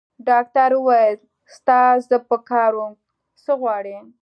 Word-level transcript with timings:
ډاکټر 0.29 0.69
وویل: 0.77 1.17
ستا 1.55 1.79
زه 2.09 2.17
په 2.29 2.37
کار 2.49 2.71
وم؟ 2.77 2.93
څه 3.43 3.51
غواړې؟ 3.61 3.97